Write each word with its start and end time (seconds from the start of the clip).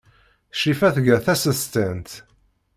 Crifa 0.59 0.87
tga 0.95 1.17
tasestant. 1.25 2.09